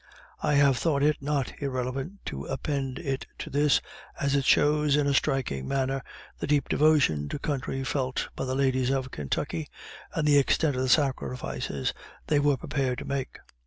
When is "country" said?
7.37-7.83